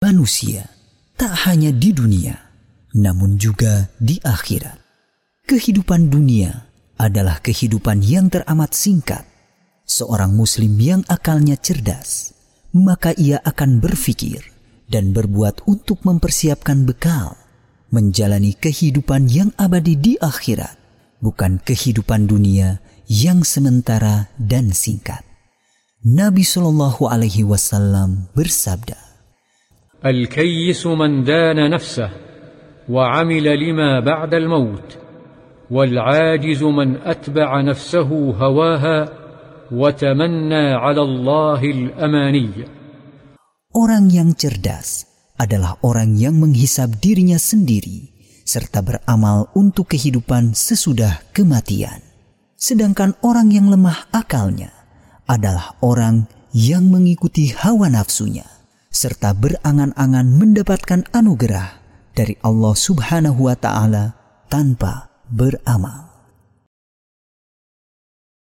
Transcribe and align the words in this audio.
manusia 0.00 0.64
tak 1.20 1.44
hanya 1.44 1.68
di 1.76 1.92
dunia, 1.92 2.32
namun 2.96 3.36
juga 3.36 3.92
di 4.00 4.16
akhirat. 4.16 4.80
Kehidupan 5.44 6.08
dunia 6.08 6.72
adalah 6.96 7.36
kehidupan 7.44 8.00
yang 8.00 8.32
teramat 8.32 8.72
singkat. 8.72 9.28
Seorang 9.84 10.32
Muslim 10.32 10.80
yang 10.80 11.04
akalnya 11.04 11.60
cerdas, 11.60 12.32
maka 12.72 13.12
ia 13.12 13.44
akan 13.44 13.84
berpikir 13.84 14.40
dan 14.88 15.12
berbuat 15.12 15.68
untuk 15.68 16.00
mempersiapkan 16.08 16.88
bekal, 16.88 17.36
menjalani 17.92 18.56
kehidupan 18.56 19.28
yang 19.28 19.52
abadi 19.60 20.00
di 20.00 20.12
akhirat, 20.16 20.80
bukan 21.20 21.60
kehidupan 21.60 22.24
dunia 22.24 22.80
yang 23.04 23.44
sementara 23.44 24.32
dan 24.40 24.72
singkat. 24.72 25.20
Nabi 26.00 26.40
Shallallahu 26.40 27.04
Alaihi 27.04 27.44
Wasallam 27.44 28.32
bersabda, 28.32 29.09
الكيس 30.05 30.87
من 30.87 31.23
دان 31.23 31.69
نفسه 31.69 32.09
وعمل 32.89 33.45
لما 33.59 33.99
بعد 33.99 34.33
الموت 34.33 34.97
والعاجز 35.71 36.63
من 36.63 36.97
أتبع 36.97 37.61
نفسه 37.61 38.09
هواها 38.37 39.09
وتمنى 39.71 40.65
على 40.73 41.01
الله 41.01 41.61
الأماني 41.63 42.49
Orang 43.75 44.07
yang 44.07 44.31
cerdas 44.39 45.03
adalah 45.35 45.75
orang 45.83 46.15
yang 46.15 46.39
menghisap 46.39 46.95
dirinya 47.03 47.35
sendiri 47.35 48.07
serta 48.47 48.79
beramal 48.79 49.51
untuk 49.51 49.91
kehidupan 49.91 50.55
sesudah 50.55 51.19
kematian. 51.35 51.99
Sedangkan 52.55 53.19
orang 53.19 53.51
yang 53.51 53.67
lemah 53.67 54.07
akalnya 54.15 54.71
adalah 55.27 55.75
orang 55.83 56.23
yang 56.55 56.87
mengikuti 56.87 57.51
hawa 57.51 57.91
nafsunya 57.91 58.47
serta 59.00 59.32
berangan-angan 59.32 60.28
mendapatkan 60.28 61.08
anugerah 61.16 61.80
dari 62.12 62.36
Allah 62.44 62.76
Subhanahu 62.76 63.48
wa 63.48 63.56
taala 63.56 64.12
tanpa 64.52 65.08
beramal. 65.32 66.09